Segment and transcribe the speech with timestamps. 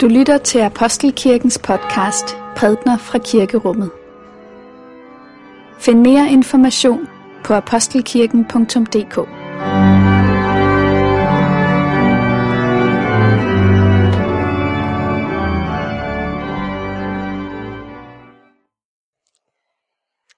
[0.00, 2.26] Du lytter til Apostelkirkens podcast
[2.56, 3.90] Prædner fra Kirkerummet.
[5.80, 7.06] Find mere information
[7.44, 9.14] på apostelkirken.dk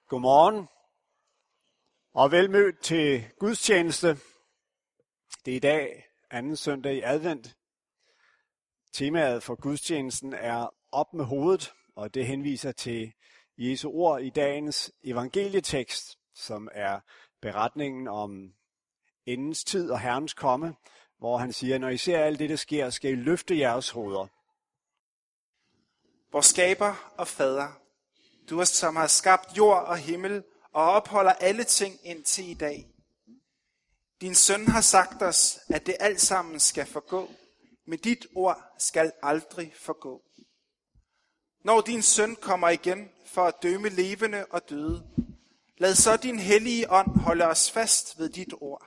[0.09, 0.67] Godmorgen
[2.13, 4.07] og velmødt til gudstjeneste.
[5.45, 7.55] Det er i dag anden søndag i advent.
[8.93, 13.13] Temaet for gudstjenesten er op med hovedet, og det henviser til
[13.57, 16.99] Jesu ord i dagens evangelietekst, som er
[17.41, 18.53] beretningen om
[19.25, 20.75] endens tid og Herrens komme,
[21.17, 24.27] hvor han siger, når I ser alt det, der sker, skal I løfte jeres hoveder.
[26.31, 27.67] Vor skaber og fader,
[28.49, 32.87] du som har skabt jord og himmel og opholder alle ting indtil i dag.
[34.21, 37.29] Din søn har sagt os, at det alt sammen skal forgå,
[37.85, 40.21] men dit ord skal aldrig forgå.
[41.63, 45.07] Når din søn kommer igen for at dømme levende og døde,
[45.77, 48.85] lad så din hellige ånd holde os fast ved dit ord.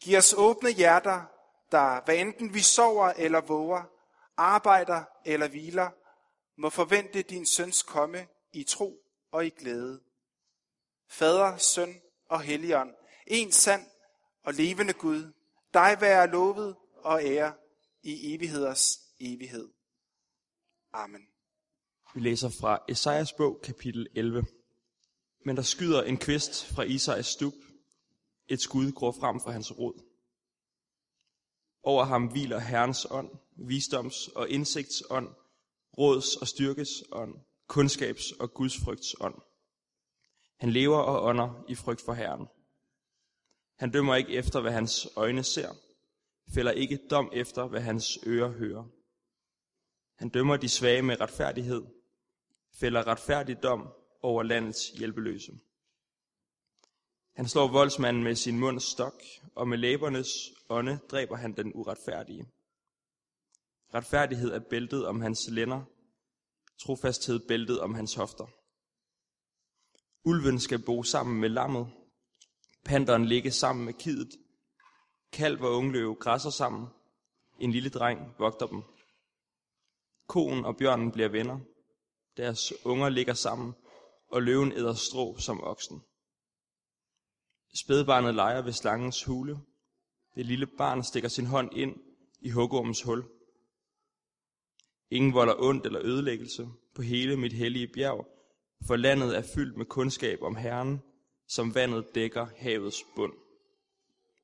[0.00, 1.22] Giv os åbne hjerter,
[1.72, 3.82] der, hvad enten vi sover eller våger,
[4.36, 5.90] arbejder eller hviler,
[6.56, 10.00] må forvente din søns komme i tro og i glæde.
[11.10, 11.94] Fader, søn
[12.28, 12.94] og helligånd,
[13.26, 13.86] en sand
[14.44, 15.32] og levende Gud,
[15.74, 17.52] dig være lovet og ære
[18.08, 19.68] i evigheders evighed.
[20.92, 21.28] Amen.
[22.14, 24.44] Vi læser fra Esajas bog, kapitel 11.
[25.44, 27.52] Men der skyder en kvist fra Isais stup.
[28.48, 30.02] Et skud går frem fra hans rod.
[31.82, 35.28] Over ham hviler Herrens ånd, visdoms- og indsigtsånd,
[35.98, 37.34] råds- og styrkes ånd,
[37.72, 39.34] kundskabs- og gudsfrygts ånd.
[40.56, 42.46] Han lever og ånder i frygt for Herren.
[43.78, 45.74] Han dømmer ikke efter, hvad hans øjne ser,
[46.54, 48.84] fælder ikke dom efter, hvad hans ører hører.
[50.14, 51.82] Han dømmer de svage med retfærdighed,
[52.72, 53.88] fælder retfærdig dom
[54.22, 55.52] over landets hjælpeløse.
[57.34, 59.22] Han slår voldsmanden med sin munds stok,
[59.54, 60.28] og med læbernes
[60.68, 62.46] ånde dræber han den uretfærdige.
[63.94, 65.82] Retfærdighed er bæltet om hans lænder,
[66.78, 68.46] trofasthed bæltet om hans hofter.
[70.24, 71.86] Ulven skal bo sammen med lammet,
[72.84, 74.30] panderen ligge sammen med kidet,
[75.32, 76.86] kalv og ungløve græsser sammen,
[77.58, 78.82] en lille dreng vogter dem.
[80.28, 81.58] Koen og bjørnen bliver venner,
[82.36, 83.74] deres unger ligger sammen,
[84.28, 86.02] og løven æder strå som oksen.
[87.74, 89.58] Spædbarnet leger ved slangens hule.
[90.34, 91.96] Det lille barn stikker sin hånd ind
[92.40, 93.24] i hugormens hul.
[95.10, 98.26] Ingen volder ondt eller ødelæggelse på hele mit hellige bjerg,
[98.86, 101.02] for landet er fyldt med kundskab om Herren,
[101.48, 103.32] som vandet dækker havets bund.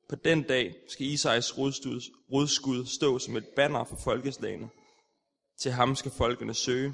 [0.08, 4.70] På den dag skal Isais rodskud stå som et banner for folkeslagene.
[5.56, 6.92] Til ham skal folkene søge,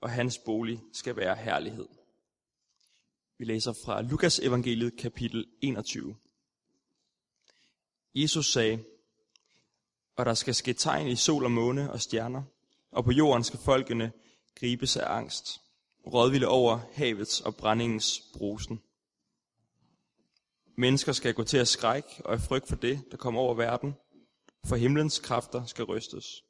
[0.00, 1.88] og hans bolig skal være herlighed.
[3.38, 6.16] Vi læser fra Lukas evangeliet kapitel 21.
[8.14, 8.84] Jesus sagde,
[10.16, 12.42] og der skal ske tegn i sol og måne og stjerner,
[12.90, 14.12] og på jorden skal folkene
[14.54, 15.60] gribes af angst,
[16.06, 18.82] rådvilde over havets og brændingens brusen.
[20.76, 23.94] Mennesker skal gå til at skræk og af frygt for det, der kommer over verden,
[24.66, 26.44] for himlens kræfter skal rystes.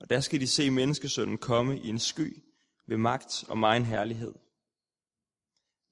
[0.00, 2.42] Og der skal de se menneskesønnen komme i en sky
[2.86, 4.34] ved magt og megen herlighed.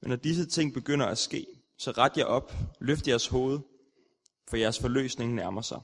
[0.00, 1.46] Men når disse ting begynder at ske,
[1.78, 3.60] så ret jer op, løft jeres hoved,
[4.48, 5.80] for jeres forløsning nærmer sig.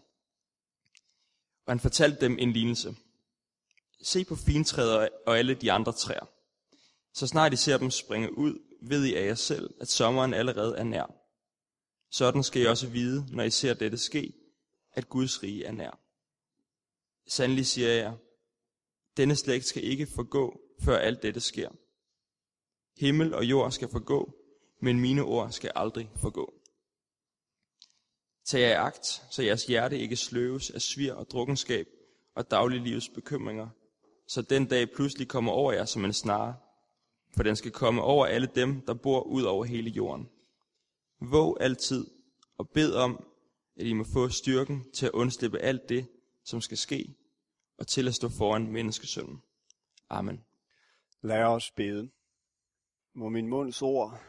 [1.67, 2.97] Og han fortalte dem en lignelse.
[4.03, 6.29] Se på fintræder og alle de andre træer.
[7.13, 8.59] Så snart I ser dem springe ud,
[8.89, 11.15] ved I af jer selv, at sommeren allerede er nær.
[12.11, 14.33] Sådan skal I også vide, når I ser dette ske,
[14.93, 16.01] at Guds rige er nær.
[17.27, 18.17] Sandelig siger jeg,
[19.17, 21.71] denne slægt skal ikke forgå, før alt dette sker.
[22.97, 24.35] Himmel og jord skal forgå,
[24.81, 26.55] men mine ord skal aldrig forgå.
[28.45, 31.87] Tag jer agt, så jeres hjerte ikke sløves af svir og drukkenskab
[32.35, 33.69] og dagliglivets bekymringer,
[34.27, 36.57] så den dag pludselig kommer over jer som en snare,
[37.37, 40.31] for den skal komme over alle dem, der bor ud over hele jorden.
[41.21, 42.11] Våg altid
[42.59, 43.27] og bed om,
[43.77, 46.09] at I må få styrken til at undslippe alt det,
[46.45, 47.15] som skal ske,
[47.79, 49.43] og til at stå foran menneskesønnen.
[50.09, 50.45] Amen.
[51.23, 52.11] Lad os bede.
[53.15, 54.21] Må min munds ord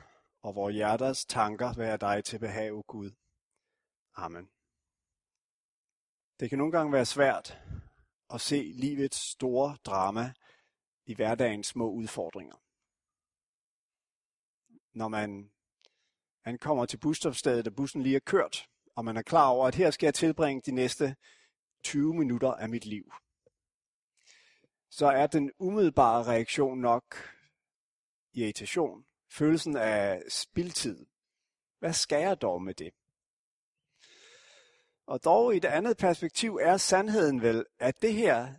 [0.42, 3.12] og vores hjerters tanker være dig til behag, Gud.
[4.16, 4.50] Amen.
[6.40, 7.58] Det kan nogle gange være svært
[8.34, 10.34] at se livets store drama
[11.06, 12.56] i hverdagens små udfordringer.
[14.96, 15.52] Når man
[16.46, 19.92] ankommer til busstopstedet, og bussen lige er kørt, og man er klar over, at her
[19.92, 21.16] skal jeg tilbringe de næste
[21.84, 23.14] 20 minutter af mit liv.
[24.90, 27.04] så er den umiddelbare reaktion nok
[28.34, 29.06] irritation.
[29.32, 31.06] Følelsen af spildtid.
[31.80, 32.94] Hvad skal jeg dog med det?
[35.08, 38.54] Og dog i et andet perspektiv er sandheden vel, at det her,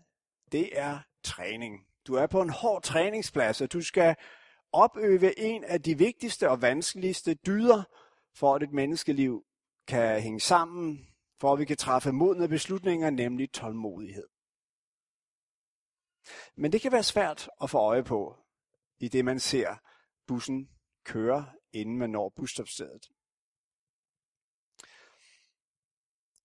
[0.53, 1.87] det er træning.
[2.07, 4.17] Du er på en hård træningsplads, og du skal
[4.77, 7.83] opøve en af de vigtigste og vanskeligste dyder,
[8.35, 9.45] for at et menneskeliv
[9.87, 11.09] kan hænge sammen,
[11.41, 14.29] for at vi kan træffe modne beslutninger, nemlig tålmodighed.
[16.57, 18.37] Men det kan være svært at få øje på,
[18.99, 19.77] i det man ser
[20.27, 20.71] bussen
[21.05, 23.09] køre, inden man når busstopstedet.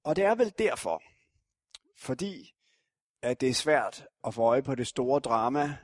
[0.04, 1.04] Og det er vel derfor,
[1.98, 2.56] fordi
[3.22, 5.78] at det er svært at få øje på det store drama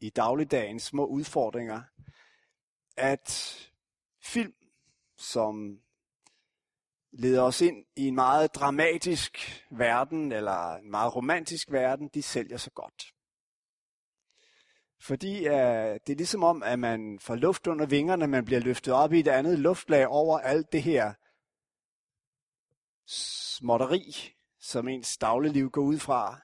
[0.00, 1.82] i dagligdagens små udfordringer,
[2.96, 3.54] at
[4.22, 4.54] film,
[5.16, 5.80] som
[7.12, 12.56] leder os ind i en meget dramatisk verden, eller en meget romantisk verden, de sælger
[12.56, 13.14] så godt.
[15.00, 15.54] Fordi uh,
[16.06, 19.20] det er ligesom om, at man får luft under vingerne, man bliver løftet op i
[19.20, 21.14] et andet luftlag over alt det her
[23.06, 26.40] småtteri, som ens dagligliv går ud fra.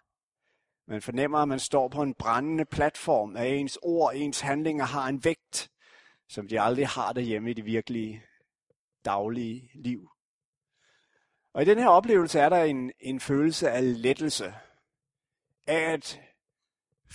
[0.87, 4.85] Man fornemmer, at man står på en brændende platform, at ens ord og ens handlinger
[4.85, 5.71] har en vægt,
[6.29, 8.25] som de aldrig har derhjemme i det virkelige
[9.05, 10.11] daglige liv.
[11.53, 14.55] Og i den her oplevelse er der en, en følelse af lettelse,
[15.67, 16.21] af at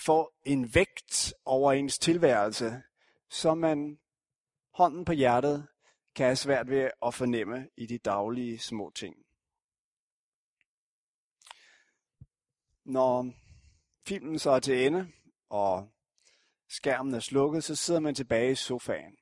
[0.06, 2.82] få en vægt over ens tilværelse,
[3.30, 4.00] som man
[4.74, 5.68] hånden på hjertet
[6.16, 9.16] kan have svært ved at fornemme i de daglige små ting.
[12.86, 13.34] Når
[14.10, 15.12] filmen så er til ende,
[15.50, 15.90] og
[16.70, 19.18] skærmen er slukket, så sidder man tilbage i sofaen.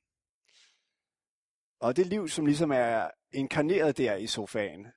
[1.79, 4.87] Og det liv, som ligesom er inkarneret der i sofaen,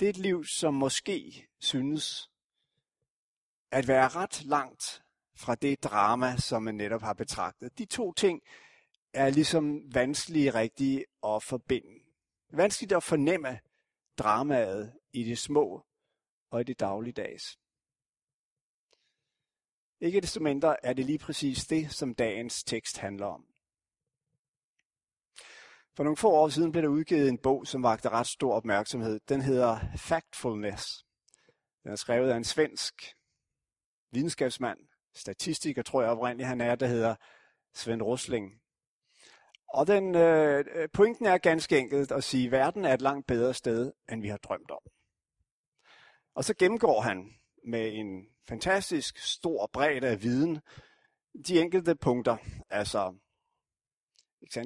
[0.00, 2.30] det er et liv, som måske synes
[3.70, 5.02] at være ret langt
[5.36, 7.78] fra det drama, som man netop har betragtet.
[7.78, 8.40] De to ting
[9.12, 12.04] er ligesom vanskelige rigtige at forbinde.
[12.52, 13.60] Vanskeligt at fornemme
[14.18, 15.86] dramaet i det små
[16.50, 17.61] og i det dagligdags.
[20.02, 23.44] Ikke desto mindre er det lige præcis det, som dagens tekst handler om.
[25.96, 29.20] For nogle få år siden blev der udgivet en bog, som vagte ret stor opmærksomhed.
[29.28, 31.04] Den hedder Factfulness.
[31.82, 32.94] Den er skrevet af en svensk
[34.10, 34.78] videnskabsmand,
[35.14, 37.14] statistiker tror jeg oprindeligt han er, der hedder
[37.74, 38.60] Svend Rusling.
[39.68, 43.54] Og den øh, pointen er ganske enkelt at sige, at verden er et langt bedre
[43.54, 44.82] sted, end vi har drømt om.
[46.34, 50.60] Og så gennemgår han med en fantastisk stor bredde af viden
[51.46, 52.36] de enkelte punkter.
[52.70, 53.14] Altså,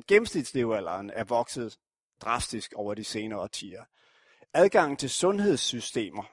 [0.09, 1.79] gennemsnitslevealderen er vokset
[2.21, 3.85] drastisk over de senere årtier.
[4.53, 6.25] Adgangen til sundhedssystemer,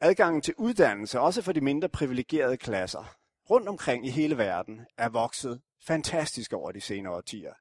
[0.00, 3.16] adgangen til uddannelse, også for de mindre privilegerede klasser,
[3.50, 7.54] rundt omkring i hele verden, er vokset fantastisk over de senere årtier.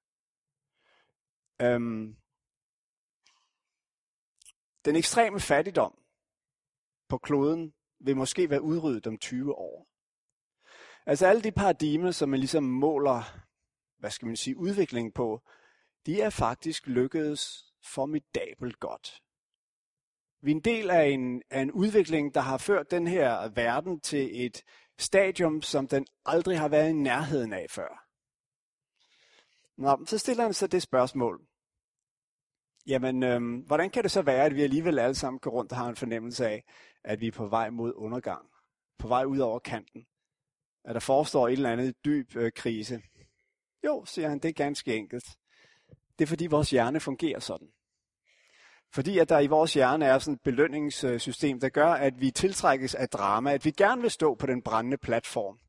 [1.62, 2.16] Øhm,
[4.86, 6.05] den ekstreme fattigdom
[7.16, 9.88] på kloden vil måske være udryddet om 20 år.
[11.06, 13.40] Altså alle de paradigmer, som man ligesom måler,
[14.00, 15.42] hvad skal man sige, udviklingen på,
[16.06, 19.22] de er faktisk lykkedes formidabelt godt.
[20.42, 24.00] Vi er en del af en, af en udvikling, der har ført den her verden
[24.00, 24.64] til et
[25.00, 28.06] stadium, som den aldrig har været i nærheden af før.
[29.78, 31.48] Nå, så stiller han sig det spørgsmål.
[32.88, 35.78] Jamen, øhm, hvordan kan det så være, at vi alligevel alle sammen går rundt og
[35.78, 36.64] har en fornemmelse af,
[37.06, 38.46] at vi er på vej mod undergang?
[39.00, 40.06] På vej ud over kanten?
[40.86, 43.02] At der forestår et eller andet dyb øh, krise?
[43.86, 45.26] Jo, siger han, det er ganske enkelt.
[46.20, 47.68] Det er fordi vores hjerne fungerer sådan.
[48.94, 52.96] Fordi at der i vores hjerne er sådan et belønningssystem, der gør, at vi tiltrækkes
[52.96, 55.60] af drama, at vi gerne vil stå på den brændende platform.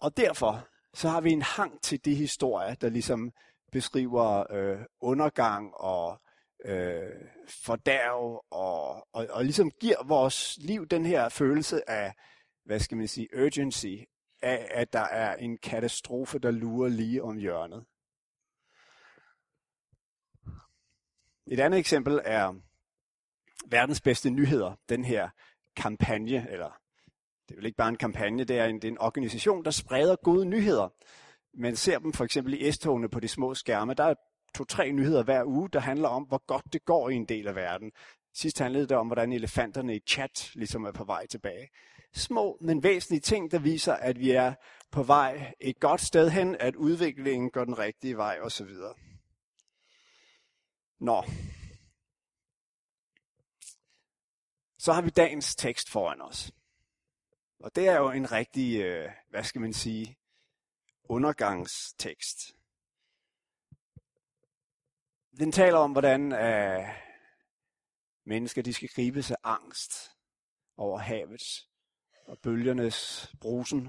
[0.00, 3.32] Og derfor så har vi en hang til de historier, der ligesom
[3.72, 6.20] beskriver øh, undergang og
[6.64, 7.12] øh,
[7.64, 12.14] fordærv og, og, og ligesom giver vores liv den her følelse af,
[12.64, 13.94] hvad skal man sige, urgency,
[14.42, 17.84] af at der er en katastrofe, der lurer lige om hjørnet.
[21.46, 22.54] Et andet eksempel er
[23.66, 25.28] verdens bedste nyheder, den her
[25.76, 26.80] kampagne, eller
[27.48, 29.70] det er vel ikke bare en kampagne, det er en, det er en organisation, der
[29.70, 30.88] spreder gode nyheder.
[31.54, 33.94] Man ser dem for eksempel i S-togene på de små skærme.
[33.94, 34.14] Der er
[34.54, 37.54] to-tre nyheder hver uge, der handler om, hvor godt det går i en del af
[37.54, 37.92] verden.
[38.34, 41.68] Sidst handlede det om, hvordan elefanterne i chat ligesom er på vej tilbage.
[42.14, 44.54] Små, men væsentlige ting, der viser, at vi er
[44.90, 48.70] på vej et godt sted hen, at udviklingen går den rigtige vej osv.
[51.00, 51.24] Nå.
[54.78, 56.52] Så har vi dagens tekst foran os.
[57.60, 60.18] Og det er jo en rigtig, øh, hvad skal man sige,
[61.04, 62.57] undergangstekst.
[65.38, 66.88] Den taler om, hvordan øh,
[68.24, 70.10] mennesker de skal gribe sig angst
[70.76, 71.68] over havets
[72.26, 73.88] og bølgernes brusen.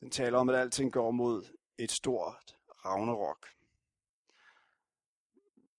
[0.00, 3.46] Den taler om, at alting går mod et stort ragnarok.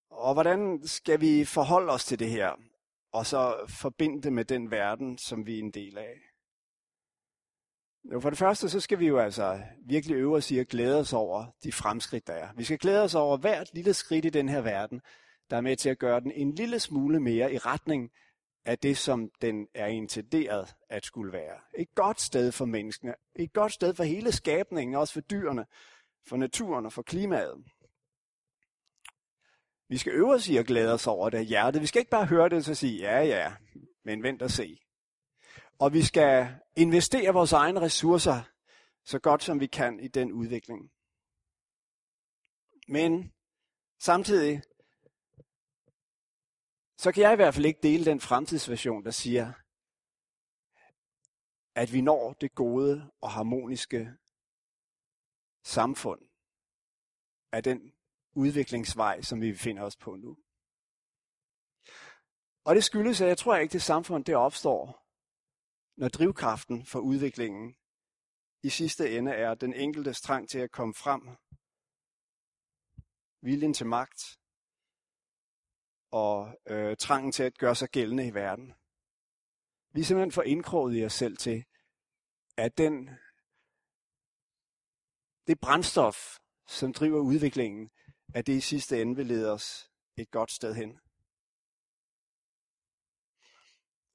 [0.10, 2.56] Og hvordan skal vi forholde os til det her,
[3.12, 6.33] og så forbinde det med den verden, som vi er en del af?
[8.12, 11.00] Jo, for det første, så skal vi jo altså virkelig øve os i at glæde
[11.00, 12.48] os over de fremskridt, der er.
[12.56, 15.02] Vi skal glæde os over hvert lille skridt i den her verden,
[15.50, 18.12] der er med til at gøre den en lille smule mere i retning
[18.66, 21.60] af det, som den er intenderet at skulle være.
[21.78, 23.14] Et godt sted for menneskene.
[23.36, 25.66] Et godt sted for hele skabningen, også for dyrene,
[26.28, 27.64] for naturen og for klimaet.
[29.90, 31.82] Vi skal øve os i at glæde os over det hjertet.
[31.82, 33.54] Vi skal ikke bare høre det og så sige, ja ja,
[34.06, 34.83] men vent og se.
[35.84, 38.44] Og vi skal investere vores egne ressourcer
[39.06, 40.92] så godt som vi kan i den udvikling.
[42.88, 43.34] Men
[44.00, 44.62] samtidig,
[46.98, 49.54] så kan jeg i hvert fald ikke dele den fremtidsversion, der siger,
[51.76, 54.14] at vi når det gode og harmoniske
[55.64, 56.22] samfund
[57.52, 57.94] af den
[58.36, 60.38] udviklingsvej, som vi befinder os på nu.
[62.64, 65.03] Og det skyldes, at jeg tror ikke, det samfund det opstår,
[65.96, 67.76] når drivkraften for udviklingen
[68.64, 71.22] i sidste ende er den enkelte trang til at komme frem,
[73.42, 74.40] viljen til magt
[76.12, 78.74] og øh, trangen til at gøre sig gældende i verden.
[79.94, 81.66] Vi er simpelthen for indkroget i os selv til,
[82.58, 83.10] at den,
[85.48, 87.92] det brændstof, som driver udviklingen,
[88.34, 91.00] at det i sidste ende vil lede os et godt sted hen.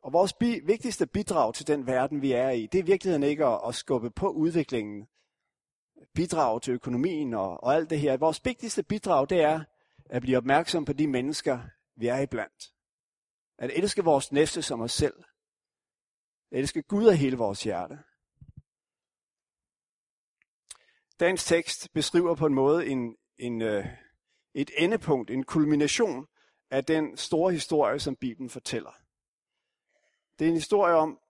[0.09, 3.23] Og vores bi- vigtigste bidrag til den verden, vi er i, det er i virkeligheden
[3.23, 5.09] ikke at, at skubbe på udviklingen,
[6.15, 8.17] bidrag til økonomien og, og alt det her.
[8.17, 9.65] Vores vigtigste bidrag, det er
[10.11, 11.61] at blive opmærksom på de mennesker,
[11.97, 12.73] vi er iblandt.
[13.59, 15.25] At elske vores næste som os selv.
[16.53, 17.99] At elske Gud af hele vores hjerte.
[21.21, 23.87] Dagens tekst beskriver på en måde en, en, øh,
[24.55, 26.27] et endepunkt, en kulmination
[26.71, 29.08] af den store historie, som Bibelen fortæller.
[30.39, 31.21] Det er en historie om,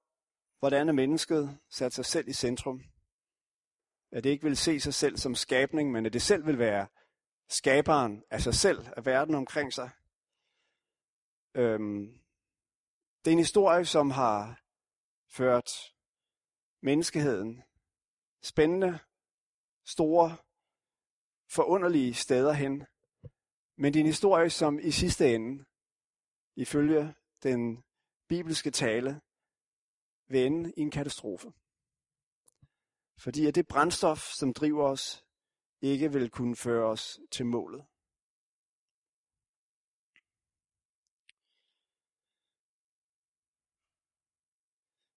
[0.59, 2.83] hvordan mennesket satte sig selv i centrum.
[4.13, 6.87] At det ikke vil se sig selv som skabning, men at det selv vil være
[7.49, 9.91] skaberen af sig selv, af verden omkring sig.
[11.55, 12.21] Øhm,
[13.25, 14.61] det er en historie, som har
[15.31, 15.71] ført
[16.83, 17.63] menneskeheden
[18.43, 18.99] spændende,
[19.87, 20.37] store,
[21.51, 22.87] forunderlige steder hen.
[23.77, 25.65] Men det er en historie, som i sidste ende,
[26.57, 27.85] ifølge den
[28.29, 29.21] bibelske tale,
[30.29, 31.53] vil ende i en katastrofe.
[33.19, 35.25] Fordi at det brændstof, som driver os,
[35.81, 37.87] ikke vil kunne føre os til målet.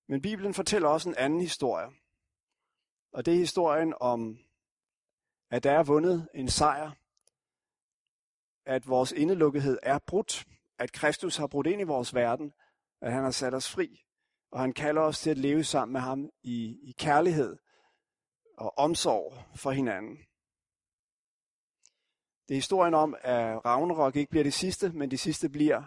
[0.07, 1.87] Men Bibelen fortæller også en anden historie.
[3.11, 4.39] Og det er historien om,
[5.49, 6.91] at der er vundet en sejr.
[8.65, 10.45] At vores indelukkethed er brudt.
[10.77, 12.53] At Kristus har brudt ind i vores verden.
[13.01, 14.03] At han har sat os fri.
[14.51, 17.57] Og han kalder os til at leve sammen med ham i, i kærlighed
[18.57, 20.17] og omsorg for hinanden.
[22.47, 25.83] Det er historien om, at Ragnarok ikke bliver det sidste, men det sidste bliver,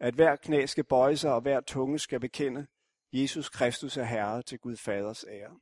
[0.00, 2.66] at hver knæ skal bøje sig, og hver tunge skal bekende,
[3.12, 5.58] Jesus Kristus er Herre til Gud Faders ære.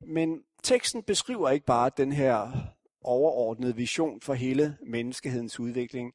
[0.00, 2.52] Men teksten beskriver ikke bare den her
[3.00, 6.14] overordnede vision for hele menneskehedens udvikling.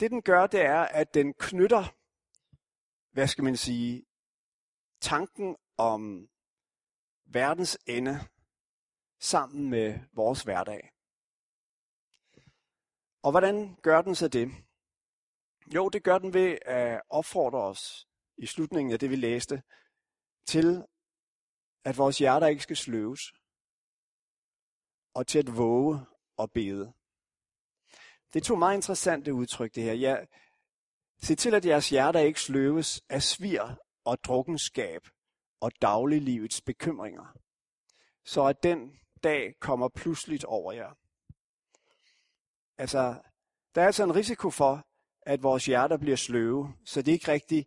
[0.00, 1.84] Det den gør, det er, at den knytter,
[3.12, 4.06] hvad skal man sige,
[5.00, 6.28] tanken om
[7.24, 8.20] verdens ende
[9.20, 10.92] sammen med vores hverdag.
[13.22, 14.48] Og hvordan gør den så det?
[15.74, 19.62] Jo, det gør den ved at opfordre os i slutningen af det, vi læste,
[20.46, 20.86] til
[21.84, 23.32] at vores hjerter ikke skal sløves,
[25.14, 26.00] og til at våge
[26.36, 26.92] og bede.
[28.32, 29.92] Det er to meget interessante udtryk, det her.
[29.92, 30.16] Ja,
[31.22, 35.08] se til, at jeres hjerter ikke sløves af svir og drukkenskab
[35.60, 37.36] og dagliglivets bekymringer,
[38.24, 38.92] så at den
[39.22, 40.90] dag kommer pludseligt over jer.
[42.78, 43.20] Altså,
[43.74, 44.86] der er altså en risiko for,
[45.22, 47.66] at vores hjerter bliver sløve, så det ikke rigtig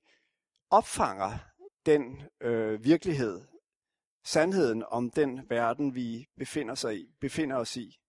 [0.69, 1.37] opfanger
[1.85, 3.41] den øh, virkelighed,
[4.25, 7.99] sandheden om den verden, vi befinder, sig i, befinder os i.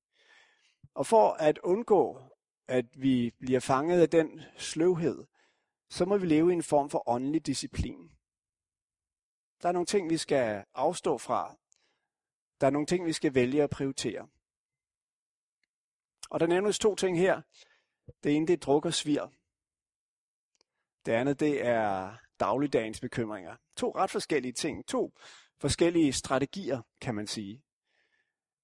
[0.95, 2.21] Og for at undgå,
[2.71, 5.25] at vi bliver fanget af den sløvhed,
[5.89, 8.11] så må vi leve i en form for åndelig disciplin.
[9.63, 11.57] Der er nogle ting, vi skal afstå fra.
[12.61, 14.29] Der er nogle ting, vi skal vælge at prioritere.
[16.31, 17.43] Og der nævnes to ting her.
[18.25, 19.27] Det ene, det er druk og svir.
[21.07, 23.57] Det andet, det er dagligdagens bekymringer.
[23.77, 24.87] To ret forskellige ting.
[24.87, 25.13] To
[25.61, 27.63] forskellige strategier, kan man sige.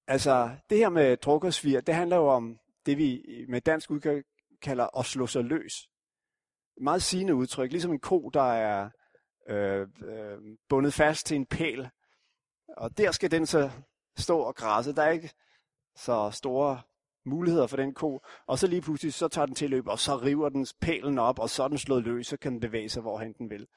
[0.07, 3.91] Altså, det her med druk og svir, det handler jo om det, vi med dansk
[3.91, 4.23] udgave
[4.61, 5.73] kalder at slå sig løs.
[6.81, 8.89] Meget sigende udtryk, ligesom en ko, der er
[9.49, 10.37] øh, øh,
[10.69, 11.89] bundet fast til en pæl.
[12.77, 13.71] Og der skal den så
[14.17, 14.95] stå og græsse.
[14.95, 15.31] Der er ikke
[15.95, 16.81] så store
[17.25, 18.19] muligheder for den ko.
[18.47, 21.39] Og så lige pludselig, så tager den til løb, og så river den pælen op,
[21.39, 23.67] og så er den slået løs, så kan den bevæge sig, hvorhen den vil.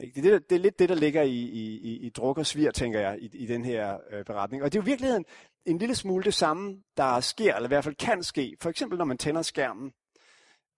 [0.00, 2.46] Det er, det, det er lidt det, der ligger i, i, i, i druk og
[2.46, 4.62] svir, tænker jeg, i, i den her øh, beretning.
[4.62, 5.24] Og det er jo i virkeligheden
[5.66, 8.56] en lille smule det samme, der sker, eller i hvert fald kan ske.
[8.60, 9.92] For eksempel, når man tænder skærmen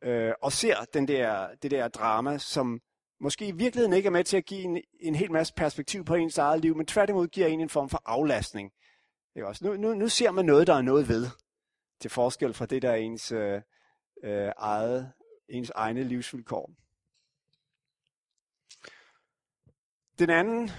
[0.02, 2.80] øh, og ser den der, det der drama, som
[3.20, 6.14] måske i virkeligheden ikke er med til at give en, en hel masse perspektiv på
[6.14, 8.72] ens eget liv, men tværtimod giver en en form for aflastning.
[9.36, 9.64] Ikke også?
[9.64, 11.26] Nu, nu, nu ser man noget, der er noget ved,
[12.00, 13.62] til forskel fra det, der er ens, øh,
[14.24, 15.12] øh, eget,
[15.48, 16.70] ens egne livsvilkår.
[20.18, 20.70] Den anden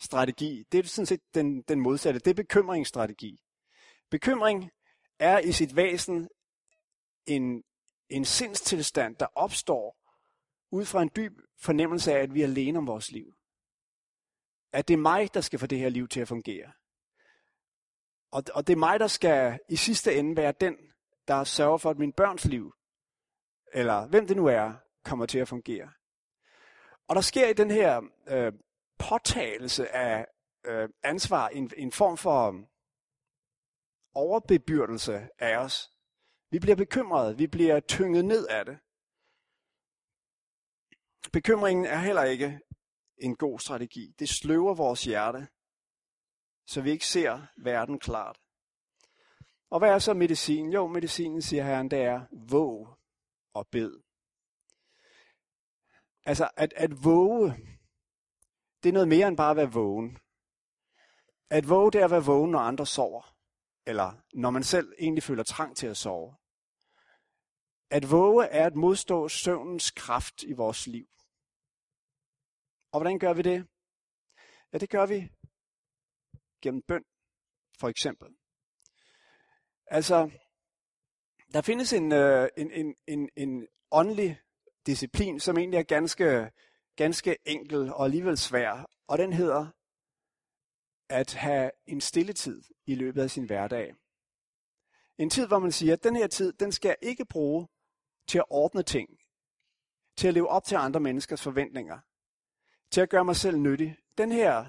[0.00, 3.42] strategi, det er sådan set den, den modsatte, det er bekymringsstrategi.
[4.10, 4.70] Bekymring
[5.18, 6.28] er i sit væsen
[7.26, 7.64] en,
[8.08, 9.96] en sindstilstand, der opstår
[10.70, 13.34] ud fra en dyb fornemmelse af, at vi er alene om vores liv.
[14.72, 16.72] At det er mig, der skal få det her liv til at fungere.
[18.30, 20.76] Og, og det er mig, der skal i sidste ende være den,
[21.28, 22.74] der sørger for, at min børns liv,
[23.72, 24.72] eller hvem det nu er,
[25.04, 25.90] kommer til at fungere.
[27.08, 28.52] Og der sker i den her øh,
[29.08, 30.26] påtagelse af
[30.64, 32.66] øh, ansvar en, en form for um,
[34.14, 35.92] overbebyrdelse af os.
[36.50, 38.78] Vi bliver bekymrede, vi bliver tynget ned af det.
[41.32, 42.60] Bekymringen er heller ikke
[43.18, 44.14] en god strategi.
[44.18, 45.48] Det sløver vores hjerte,
[46.66, 48.40] så vi ikke ser verden klart.
[49.70, 50.72] Og hvad er så medicin?
[50.72, 52.98] Jo, medicinen, siger herren, det er våg
[53.54, 54.00] og bed.
[56.24, 57.56] Altså, at, at våge,
[58.82, 60.18] det er noget mere end bare at være vågen.
[61.50, 63.36] At våge, det er at være vågen, når andre sover.
[63.86, 66.36] Eller når man selv egentlig føler trang til at sove.
[67.90, 71.06] At våge er at modstå søvnens kraft i vores liv.
[72.92, 73.66] Og hvordan gør vi det?
[74.72, 75.28] Ja, det gør vi
[76.62, 77.04] gennem bøn,
[77.80, 78.28] for eksempel.
[79.86, 80.30] Altså,
[81.52, 84.40] der findes en, øh, en, en, en, en åndelig
[84.86, 86.50] disciplin, som egentlig er ganske,
[87.00, 88.90] ganske enkel og alligevel svær.
[89.06, 89.66] Og den hedder
[91.08, 93.94] at have en stilletid i løbet af sin hverdag.
[95.18, 97.68] En tid, hvor man siger, at den her tid, den skal jeg ikke bruge
[98.28, 99.08] til at ordne ting,
[100.16, 101.98] til at leve op til andre menneskers forventninger,
[102.90, 103.96] til at gøre mig selv nyttig.
[104.18, 104.66] Den her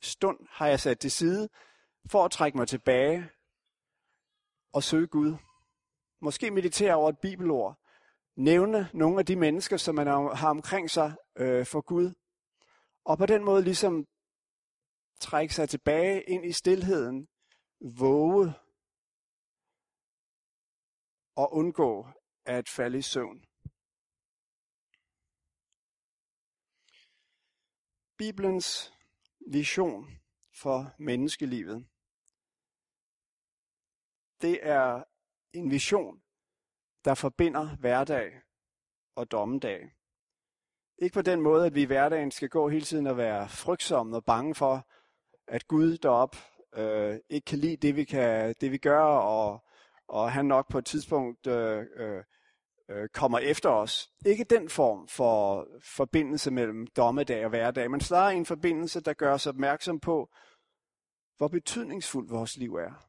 [0.00, 1.48] stund har jeg sat til side
[2.10, 3.30] for at trække mig tilbage
[4.72, 5.36] og søge Gud.
[6.20, 7.78] Måske meditere over et bibelord,
[8.36, 12.14] nævne nogle af de mennesker, som man har omkring sig øh, for Gud.
[13.04, 14.06] Og på den måde ligesom
[15.20, 17.28] trække sig tilbage ind i stillheden,
[17.98, 18.54] våge
[21.36, 22.08] og undgå
[22.44, 23.44] at falde i søvn.
[28.18, 28.92] Bibelens
[29.50, 30.10] vision
[30.54, 31.86] for menneskelivet,
[34.42, 35.04] det er
[35.52, 36.22] en vision,
[37.06, 38.32] der forbinder hverdag
[39.16, 39.90] og dommedag.
[40.98, 44.16] Ikke på den måde, at vi i hverdagen skal gå hele tiden og være frygtsomme
[44.16, 44.88] og bange for,
[45.48, 46.36] at Gud derop
[46.76, 49.64] øh, ikke kan lide det, vi, kan, det, vi gør, og,
[50.08, 52.24] og han nok på et tidspunkt øh, øh,
[52.90, 54.10] øh kommer efter os.
[54.26, 59.34] Ikke den form for forbindelse mellem dommedag og hverdag, men snarere en forbindelse, der gør
[59.34, 60.30] os opmærksom på,
[61.36, 63.06] hvor betydningsfuldt vores liv er.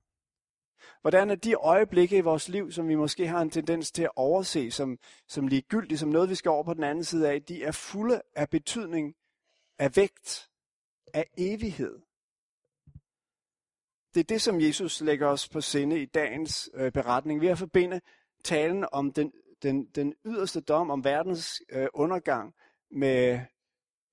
[1.02, 4.12] Hvordan er de øjeblikke i vores liv, som vi måske har en tendens til at
[4.16, 4.98] overse som,
[5.28, 8.22] som ligegyldige, som noget, vi skal over på den anden side af, de er fulde
[8.36, 9.16] af betydning,
[9.80, 10.50] af vægt,
[11.14, 12.00] af evighed.
[14.14, 17.42] Det er det, som Jesus lægger os på sinde i dagens øh, beretning.
[17.42, 18.02] Vi har forbinde
[18.44, 19.32] talen om den,
[19.64, 22.54] den, den yderste dom, om verdens øh, undergang,
[22.92, 23.40] med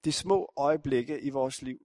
[0.05, 1.79] de små øjeblikke i vores liv.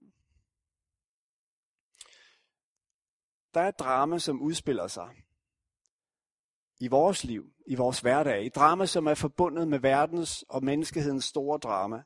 [3.54, 5.24] Der er et drama, som udspiller sig
[6.80, 8.46] i vores liv, i vores hverdag.
[8.46, 12.02] Et drama, som er forbundet med verdens og menneskehedens store drama.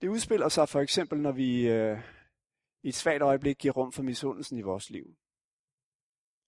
[0.00, 1.98] Det udspiller sig for eksempel, når vi øh,
[2.82, 5.16] i et svagt øjeblik giver rum for misundelsen i vores liv.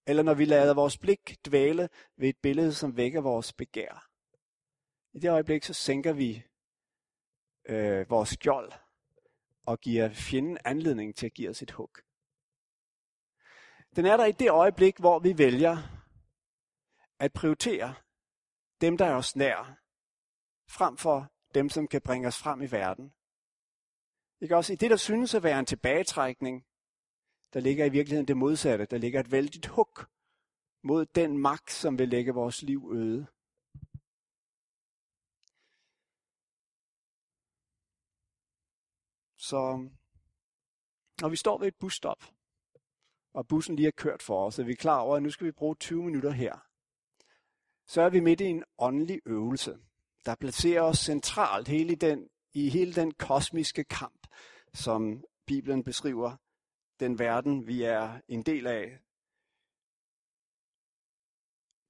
[0.07, 4.07] Eller når vi lader vores blik dvæle ved et billede, som vækker vores begær.
[5.13, 6.43] I det øjeblik, så sænker vi
[7.65, 8.71] øh, vores skjold
[9.65, 11.97] og giver fjenden anledning til at give os et hug.
[13.95, 15.77] Den er der i det øjeblik, hvor vi vælger
[17.19, 17.95] at prioritere
[18.81, 19.77] dem, der er os nær,
[20.69, 23.13] frem for dem, som kan bringe os frem i verden.
[24.41, 26.65] Ikke også i det, der synes at være en tilbagetrækning,
[27.53, 28.85] der ligger i virkeligheden det modsatte.
[28.85, 29.97] Der ligger et vældigt hug
[30.83, 33.27] mod den magt, som vil lægge vores liv øde.
[39.37, 39.89] Så
[41.21, 42.23] når vi står ved et busstop,
[43.33, 45.47] og bussen lige er kørt for os, og vi er klar over, at nu skal
[45.47, 46.67] vi bruge 20 minutter her,
[47.87, 49.77] så er vi midt i en åndelig øvelse,
[50.25, 54.27] der placerer os centralt hele den, i hele den kosmiske kamp,
[54.73, 56.37] som Bibelen beskriver
[56.99, 58.99] den verden, vi er en del af.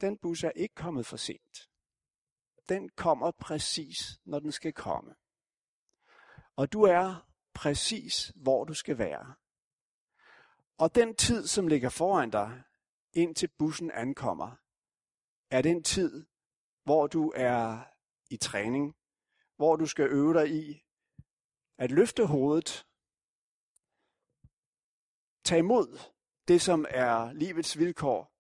[0.02, 1.70] Den bus er ikke kommet for sent.
[2.70, 5.16] Den kommer præcis, når den skal komme.
[6.56, 9.36] Og du er præcis, hvor du skal være.
[10.82, 12.64] Og den tid, som ligger foran dig,
[13.14, 14.52] indtil bussen ankommer,
[15.50, 16.26] er den tid,
[16.84, 17.84] hvor du er
[18.30, 18.96] i træning,
[19.56, 20.84] hvor du skal øve dig i
[21.78, 22.86] at løfte hovedet,
[25.46, 26.00] tage imod
[26.48, 28.34] det, som er livets vilkår,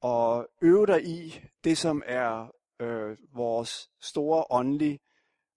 [0.00, 5.00] og øve dig i det, som er øh, vores store åndelige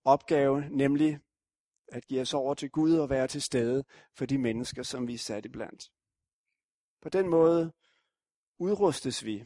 [0.03, 1.19] opgave, nemlig
[1.91, 3.84] at give os over til Gud og være til stede
[4.17, 5.84] for de mennesker, som vi er sat iblandt.
[7.02, 7.71] På den måde
[8.60, 9.43] udrustes vi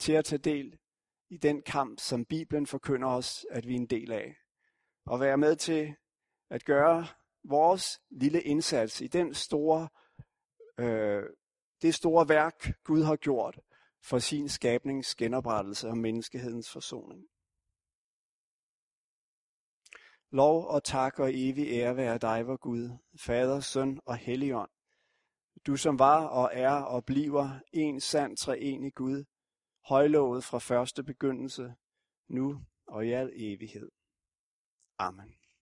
[0.00, 0.78] til at tage del
[1.30, 4.36] i den kamp, som Bibelen forkynder os, at vi er en del af.
[5.06, 5.94] Og være med til
[6.50, 7.06] at gøre
[7.44, 9.88] vores lille indsats i den store,
[10.78, 11.22] øh,
[11.82, 13.60] det store værk, Gud har gjort
[14.02, 17.24] for sin skabnings genoprettelse og menneskehedens forsoning.
[20.34, 24.70] Lov og tak og evig ære være dig, vor Gud, Fader, Søn og Helligånd.
[25.66, 29.24] Du som var og er og bliver en sand treenig Gud,
[29.88, 31.74] højlovet fra første begyndelse,
[32.28, 33.90] nu og i al evighed.
[34.98, 35.34] Amen.